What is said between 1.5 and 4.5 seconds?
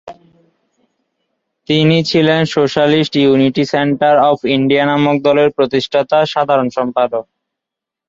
তিনি ছিলেন socialist unity centre of